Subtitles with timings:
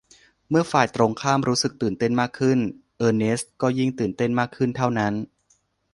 [0.49, 2.59] เมื่อฝ่ายตรงข้ามรู้สึกตื่นเต้นมากขึ้น
[2.97, 5.13] เออร์เนสต์ก็ยิ่งตื่นเต้นมากขึ้นเท่านั้น